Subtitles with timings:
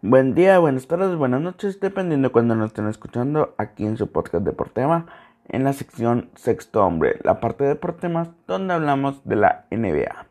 [0.00, 4.06] Buen día, buenas tardes, buenas noches, dependiendo de cuando nos estén escuchando aquí en su
[4.12, 5.06] podcast Deportema,
[5.48, 10.26] en la sección Sexto Hombre, la parte de Deportemas, donde hablamos de la NBA.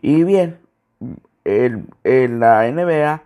[0.00, 0.60] Y bien,
[1.44, 3.24] en la NBA,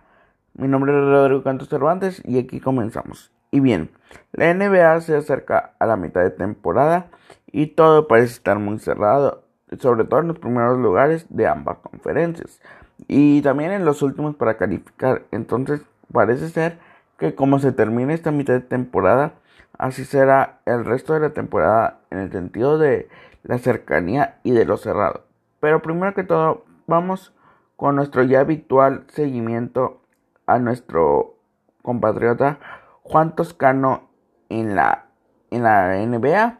[0.55, 3.31] mi nombre es Rodrigo Cantos Cervantes y aquí comenzamos.
[3.51, 3.91] Y bien,
[4.31, 7.11] la NBA se acerca a la mitad de temporada
[7.45, 9.43] y todo parece estar muy cerrado,
[9.77, 12.59] sobre todo en los primeros lugares de ambas conferencias
[13.07, 15.23] y también en los últimos para calificar.
[15.31, 15.81] Entonces
[16.11, 16.79] parece ser
[17.17, 19.33] que como se termina esta mitad de temporada,
[19.77, 23.09] así será el resto de la temporada en el sentido de
[23.43, 25.25] la cercanía y de lo cerrado.
[25.59, 27.33] Pero primero que todo, vamos
[27.75, 30.01] con nuestro ya habitual seguimiento
[30.45, 31.35] a nuestro
[31.81, 32.59] compatriota
[33.01, 34.09] Juan Toscano
[34.49, 35.05] en la,
[35.51, 36.59] en la NBA.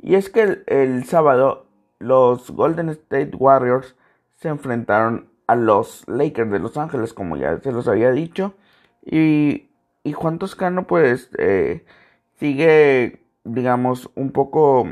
[0.00, 1.66] Y es que el, el sábado
[1.98, 3.96] los Golden State Warriors
[4.36, 8.54] se enfrentaron a los Lakers de Los Ángeles, como ya se los había dicho.
[9.04, 9.70] Y,
[10.02, 11.84] y Juan Toscano, pues, eh,
[12.38, 14.88] sigue, digamos, un poco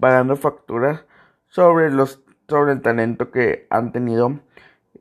[0.00, 1.04] pagando facturas
[1.48, 4.40] sobre los sobre el talento que han tenido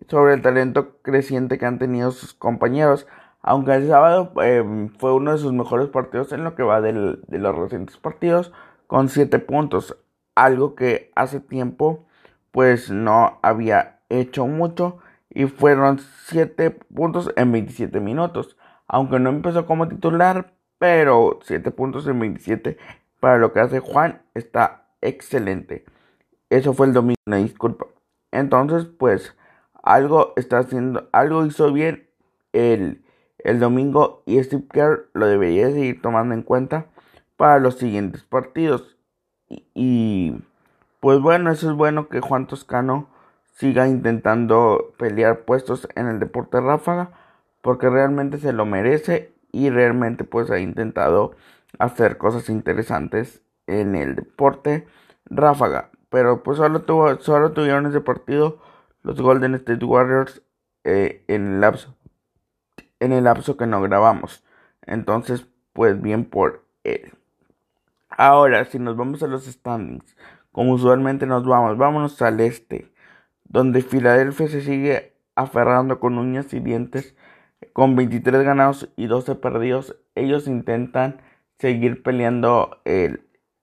[0.07, 3.07] sobre el talento creciente que han tenido sus compañeros
[3.41, 6.93] aunque el sábado em, fue uno de sus mejores partidos en lo que va de
[6.93, 8.51] los recientes partidos
[8.87, 9.97] con 7 puntos
[10.35, 12.05] algo que hace tiempo
[12.51, 14.99] pues no había hecho mucho
[15.29, 18.57] y fueron 7 puntos en 27 minutos.
[18.87, 22.77] Aunque no empezó como titular, pero 7 puntos en 27
[23.19, 25.85] para lo que hace Juan está excelente.
[26.49, 27.87] Eso fue el domingo, disculpa.
[28.31, 29.35] Entonces, pues
[29.83, 32.09] algo está haciendo, algo hizo bien
[32.53, 33.03] el,
[33.39, 36.87] el domingo y Steve Kerr lo debería seguir tomando en cuenta
[37.37, 38.97] para los siguientes partidos.
[39.47, 40.41] Y, y
[40.99, 43.09] pues bueno, eso es bueno que Juan Toscano
[43.55, 47.11] siga intentando pelear puestos en el deporte ráfaga
[47.61, 51.35] porque realmente se lo merece y realmente pues ha intentado
[51.79, 54.85] hacer cosas interesantes en el deporte
[55.25, 55.89] ráfaga.
[56.09, 58.59] Pero pues solo tuvo solo tuvieron ese partido
[59.03, 60.41] los Golden State Warriors
[60.83, 61.95] eh, en el lapso
[62.99, 64.43] en el lapso que no grabamos.
[64.81, 67.13] Entonces pues bien por él.
[68.09, 70.15] Ahora si nos vamos a los standings
[70.51, 72.93] como usualmente nos vamos vámonos al este
[73.45, 77.15] donde Filadelfia se sigue aferrando con uñas y dientes,
[77.73, 79.95] con 23 ganados y 12 perdidos.
[80.15, 81.21] Ellos intentan
[81.59, 82.81] seguir peleando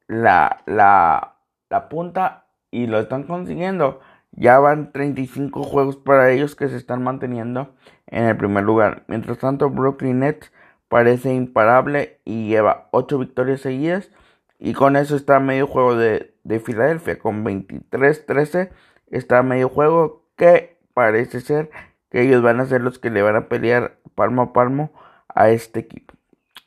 [0.07, 1.37] la, la,
[1.69, 4.01] la punta y lo están consiguiendo.
[4.33, 7.75] Ya van 35 juegos para ellos que se están manteniendo
[8.07, 9.05] en el primer lugar.
[9.09, 10.53] Mientras tanto, Brooklyn Nets
[10.89, 14.11] parece imparable y lleva 8 victorias seguidas.
[14.59, 18.71] Y con eso está medio juego de, de Filadelfia con 23-13
[19.13, 21.71] está medio juego que parece ser
[22.11, 24.93] que ellos van a ser los que le van a pelear palmo a palmo
[25.29, 26.15] a este equipo.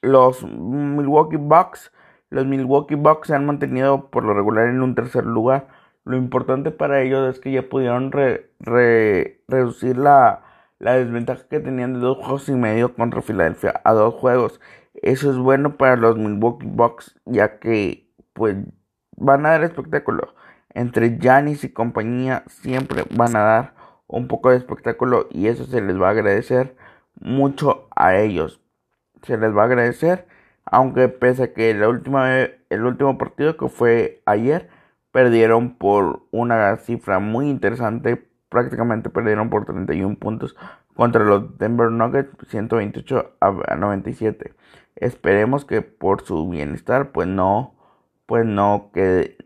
[0.02, 1.92] Los Milwaukee Bucks,
[2.30, 5.68] los Milwaukee Bucks se han mantenido por lo regular en un tercer lugar.
[6.04, 10.44] Lo importante para ellos es que ya pudieron reducir la,
[10.80, 14.60] la desventaja que tenían de dos juegos y medio contra Filadelfia a dos juegos.
[14.94, 18.56] Eso es bueno para los Milwaukee Bucks ya que pues
[19.18, 20.36] van a dar espectáculo
[20.76, 23.74] entre Janis y compañía siempre van a dar
[24.08, 26.76] un poco de espectáculo y eso se les va a agradecer
[27.20, 28.62] mucho a ellos.
[29.24, 30.28] Se les va a agradecer,
[30.66, 34.70] aunque pese a que el último partido que fue ayer
[35.12, 40.56] perdieron por una cifra muy interesante, prácticamente perdieron por 31 puntos
[40.94, 44.54] contra los Denver Nuggets 128 a 97.
[44.98, 47.76] Esperemos que por su bienestar pues no
[48.26, 49.38] pues no quede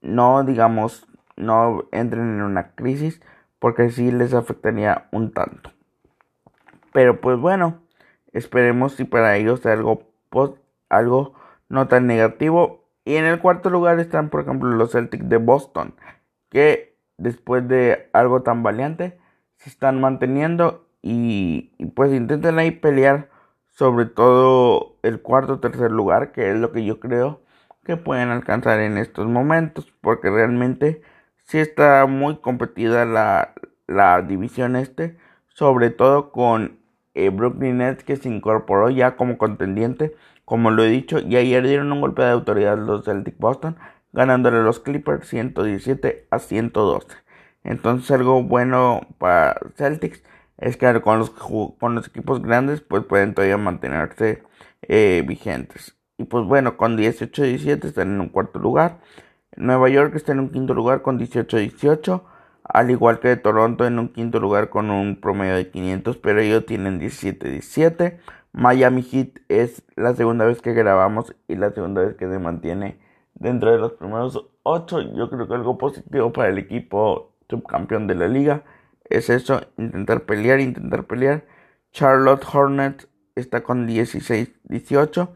[0.00, 3.20] no digamos, no entren en una crisis
[3.58, 5.72] porque sí les afectaría un tanto.
[6.92, 7.80] Pero pues bueno,
[8.32, 10.02] esperemos si para ellos algo,
[10.88, 11.34] algo
[11.68, 12.84] no tan negativo.
[13.04, 15.94] Y en el cuarto lugar están, por ejemplo, los Celtics de Boston,
[16.50, 19.18] que después de algo tan valiente
[19.56, 23.30] se están manteniendo y, y pues intentan ahí pelear
[23.66, 27.40] sobre todo el cuarto o tercer lugar, que es lo que yo creo
[27.88, 31.00] que pueden alcanzar en estos momentos, porque realmente
[31.44, 33.54] sí está muy competida la,
[33.86, 35.16] la división este,
[35.48, 36.80] sobre todo con
[37.14, 40.14] eh, Brooklyn Nets que se incorporó ya como contendiente,
[40.44, 43.78] como lo he dicho, y ayer dieron un golpe de autoridad los Celtic Boston,
[44.12, 47.06] ganándole a los Clippers 117 a 112.
[47.64, 50.22] Entonces algo bueno para Celtics
[50.58, 54.42] es que con los, con los equipos grandes pues pueden todavía mantenerse
[54.82, 55.97] eh, vigentes.
[56.18, 58.98] Y pues bueno, con 18-17 están en un cuarto lugar.
[59.56, 62.22] Nueva York está en un quinto lugar con 18-18.
[62.64, 66.66] al igual que Toronto en un quinto lugar con un promedio de 500, pero ellos
[66.66, 68.18] tienen 17-17.
[68.52, 72.98] Miami Heat es la segunda vez que grabamos y la segunda vez que se mantiene
[73.34, 75.14] dentro de los primeros 8.
[75.14, 78.64] Yo creo que algo positivo para el equipo subcampeón de la liga
[79.04, 81.46] es eso, intentar pelear, intentar pelear.
[81.92, 85.28] Charlotte Hornets está con 16-18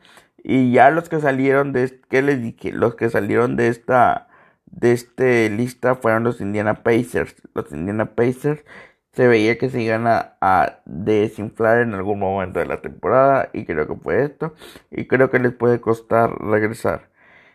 [0.43, 2.73] y ya los que salieron de ¿qué les dije?
[2.73, 4.29] Los que salieron de esta
[4.67, 7.37] de este lista fueron los Indiana Pacers.
[7.55, 8.65] Los Indiana Pacers
[9.13, 13.87] se veía que se iban a, desinflar en algún momento de la temporada y creo
[13.87, 14.55] que fue esto
[14.91, 17.11] y creo que les puede costar regresar.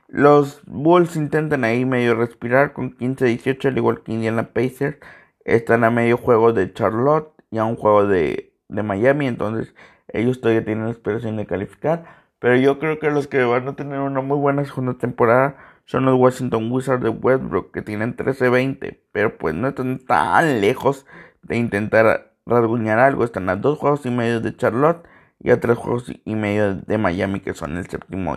[0.07, 4.97] Los Bulls intentan ahí medio respirar con 15-18 al igual que Indiana Pacers.
[5.45, 9.73] Están a medio juego de Charlotte y a un juego de, de Miami, entonces
[10.09, 12.26] ellos todavía tienen la esperación de calificar.
[12.39, 16.05] Pero yo creo que los que van a tener una muy buena segunda temporada son
[16.05, 21.05] los Washington Wizards de Westbrook, que tienen 13-20, pero pues no están tan lejos
[21.41, 23.23] de intentar rasguñar algo.
[23.23, 25.07] Están a dos juegos y medio de Charlotte
[25.39, 28.35] y a tres juegos y medio de Miami, que son el séptimo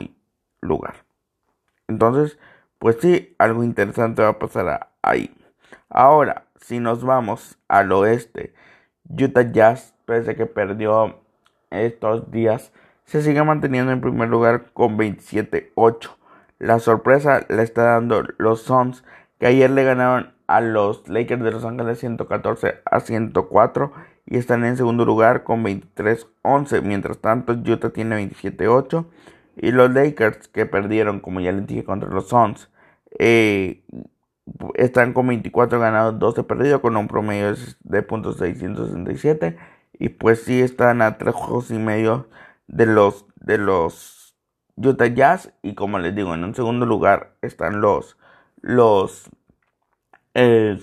[0.60, 1.04] lugar.
[1.88, 2.38] Entonces,
[2.78, 5.34] pues sí, algo interesante va a pasar ahí.
[5.88, 8.54] Ahora, si nos vamos al oeste,
[9.08, 11.20] Utah Jazz, pese a que perdió
[11.70, 12.72] estos días,
[13.10, 16.10] se sigue manteniendo en primer lugar con 27-8.
[16.60, 19.02] La sorpresa la está dando los Suns,
[19.40, 23.92] que ayer le ganaron a los Lakers de Los Ángeles 114 a 104
[24.26, 26.82] y están en segundo lugar con 23-11.
[26.82, 29.04] Mientras tanto, Utah tiene 27-8
[29.56, 32.70] y los Lakers, que perdieron, como ya les dije, contra los Suns,
[33.18, 33.82] eh,
[34.76, 39.56] están con 24 ganados, 12 perdidos, con un promedio de puntos 667.
[39.98, 42.28] Y pues sí están a tres juegos y medio
[42.70, 44.36] de los de los
[44.76, 48.16] Utah Jazz y como les digo, en un segundo lugar están los
[48.62, 49.28] los
[50.34, 50.78] eh,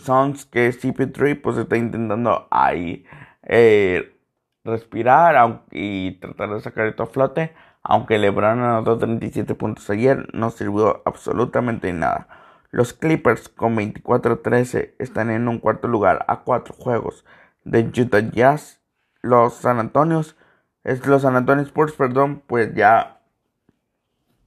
[0.52, 3.06] que CP3 pues está intentando ahí
[3.44, 4.20] eh,
[4.64, 7.54] respirar y tratar de sacar esto a flote.
[7.84, 12.28] Aunque LeBron anotó 37 puntos ayer, no sirvió absolutamente nada.
[12.70, 17.24] Los Clippers con 24-13 están en un cuarto lugar a cuatro juegos
[17.64, 18.82] de Utah Jazz.
[19.22, 20.36] Los San Antonios,
[20.88, 23.20] es los San Antonio Spurs, perdón, pues ya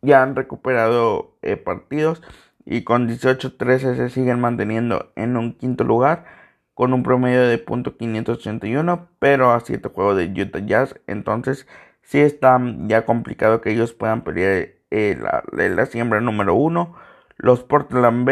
[0.02, 2.22] ya han recuperado eh, partidos
[2.64, 6.24] y con 18-13 se siguen manteniendo en un quinto lugar
[6.72, 10.98] con un promedio de .581 pero a 7 juegos de Utah Jazz.
[11.06, 11.66] Entonces
[12.02, 16.96] sí está ya complicado que ellos puedan pelear eh, la, la, siembra número 1
[17.36, 18.26] los Portland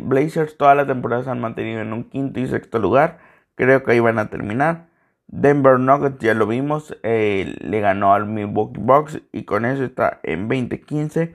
[0.00, 3.18] Blazers toda la temporada se han mantenido en un quinto y sexto lugar.
[3.54, 4.88] Creo que ahí van a terminar
[5.28, 10.20] Denver Nuggets, ya lo vimos, eh, le ganó al Milwaukee Bucks y con eso está
[10.22, 11.34] en 2015.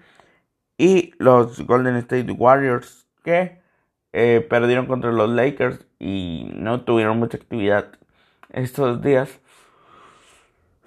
[0.77, 3.61] Y los Golden State Warriors que
[4.11, 7.91] eh, perdieron contra los Lakers y no tuvieron mucha actividad
[8.49, 9.39] estos días.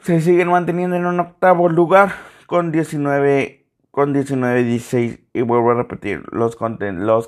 [0.00, 2.12] Se siguen manteniendo en un octavo lugar
[2.46, 3.62] con 19
[3.92, 6.58] con 19-16 y vuelvo a repetir, los,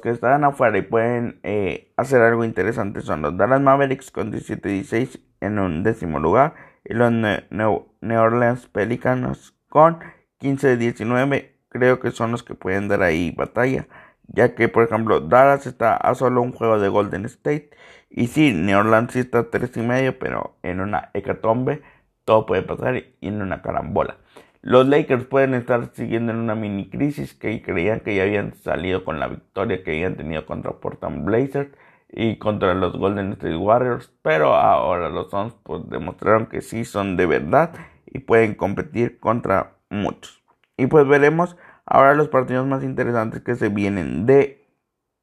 [0.01, 5.28] que están afuera y pueden eh, hacer algo interesante son los Dallas Mavericks con 17-16
[5.41, 6.55] en un décimo lugar
[6.85, 7.87] y los New
[8.21, 10.01] Orleans Pelicans con
[10.41, 13.87] 15-19 creo que son los que pueden dar ahí batalla
[14.29, 17.71] ya que por ejemplo Dallas está a solo un juego de Golden State
[18.11, 21.83] y sí, New Orleans sí está 3 y medio pero en una hecatombe
[22.25, 24.19] todo puede pasar y en una carambola.
[24.61, 29.05] Los Lakers pueden estar siguiendo en una mini crisis que creían que ya habían salido
[29.05, 31.71] con la victoria que habían tenido contra Portland Blazers
[32.11, 37.17] y contra los Golden State Warriors, pero ahora los Suns pues, demostraron que sí son
[37.17, 37.73] de verdad
[38.07, 40.43] y pueden competir contra muchos.
[40.77, 44.67] Y pues veremos ahora los partidos más interesantes que se vienen de,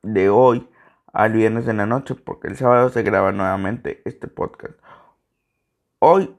[0.03, 0.67] de hoy
[1.13, 4.73] al viernes en la noche, porque el sábado se graba nuevamente este podcast.
[5.99, 6.35] Hoy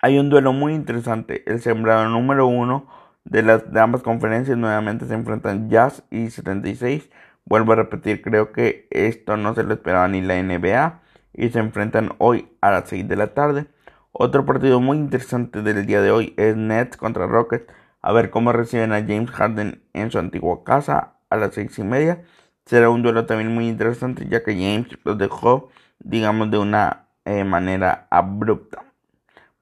[0.00, 1.42] hay un duelo muy interesante.
[1.50, 2.88] El sembrado número uno
[3.24, 7.10] de, las, de ambas conferencias nuevamente se enfrentan Jazz y 76
[7.44, 11.58] Vuelvo a repetir, creo que esto no se lo esperaba ni la NBA y se
[11.58, 13.66] enfrentan hoy a las 6 de la tarde.
[14.12, 17.66] Otro partido muy interesante del día de hoy es Nets contra Rockets.
[18.02, 21.84] A ver cómo reciben a James Harden en su antigua casa a las 6 y
[21.84, 22.22] media.
[22.66, 27.44] Será un duelo también muy interesante ya que James los dejó, digamos, de una eh,
[27.44, 28.84] manera abrupta.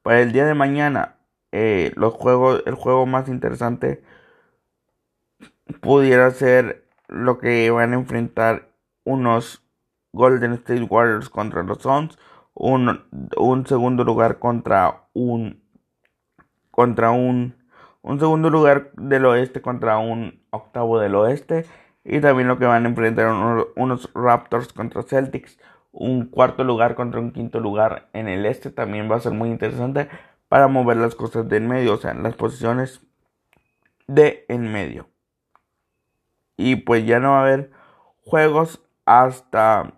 [0.02, 1.16] Para el día de mañana,
[1.52, 4.02] eh, los juegos, el juego más interesante
[5.80, 8.68] pudiera ser lo que van a enfrentar
[9.04, 9.64] unos
[10.12, 12.18] Golden State Warriors contra los Suns,
[12.54, 13.04] un,
[13.36, 15.62] un segundo lugar contra un
[16.70, 17.58] contra un
[18.02, 21.66] un segundo lugar del oeste contra un octavo del oeste
[22.04, 23.28] Y también lo que van a enfrentar
[23.76, 25.58] unos, Raptors contra Celtics.
[25.92, 29.50] Un cuarto lugar contra un quinto lugar en el este también va a ser muy
[29.50, 30.08] interesante
[30.48, 33.02] para mover las cosas de en medio, o sea, las posiciones
[34.06, 35.08] de en medio.
[36.58, 37.70] Y pues ya no va a haber
[38.24, 39.94] juegos hasta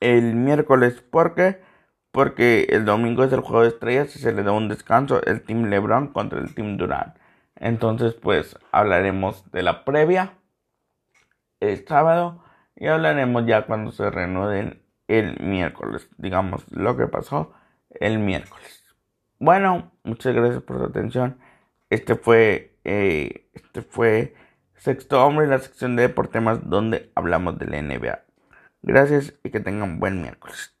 [0.00, 1.00] el miércoles.
[1.00, 1.62] ¿Por qué?
[2.10, 5.42] Porque el domingo es el juego de estrellas y se le da un descanso el
[5.42, 7.16] Team LeBron contra el Team Durant.
[7.56, 10.34] Entonces, pues hablaremos de la previa
[11.60, 12.44] el sábado
[12.76, 16.08] y hablaremos ya cuando se reanuden el miércoles.
[16.18, 17.52] Digamos lo que pasó
[17.90, 18.84] el miércoles.
[19.38, 21.38] Bueno, muchas gracias por su atención.
[21.90, 24.34] Este fue, eh, este fue
[24.78, 28.24] Sexto Hombre, la sección de deportes donde hablamos de la NBA.
[28.82, 30.77] Gracias y que tengan buen miércoles.